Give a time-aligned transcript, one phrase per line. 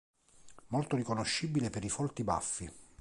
[0.69, 2.71] Molto riconoscibile per i folti baffi.